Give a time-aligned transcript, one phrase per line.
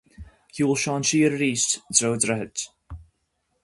[0.53, 2.65] Shiúil Seán siar arís i dtreo an droichid.